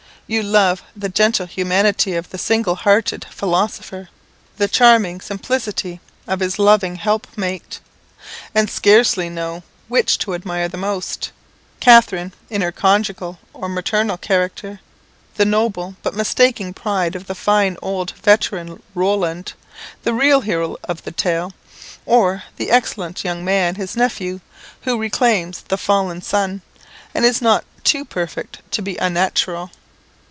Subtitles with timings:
[0.27, 4.07] You love the gentle humanity of the single hearted philosopher,
[4.55, 7.81] the charming simplicity of his loving helpmate,
[8.55, 11.31] and scarcely know which to admire the most
[11.81, 14.79] Catherine in her conjugal or maternal character
[15.35, 19.51] the noble but mistaken pride of the fine old veteran Roland,
[20.03, 21.51] the real hero of the tale
[22.05, 24.39] or the excellent young man, his nephew,
[24.83, 26.61] who reclaims the fallen son,
[27.13, 29.71] and is not too perfect to be unnatural.